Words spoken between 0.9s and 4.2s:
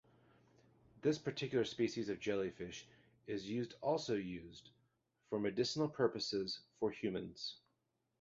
This particular species of jellyfish is used also